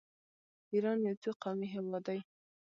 ایران 0.73 0.97
یو 1.07 1.15
څو 1.23 1.31
قومي 1.41 1.67
هیواد 1.73 2.03
دی. 2.07 2.19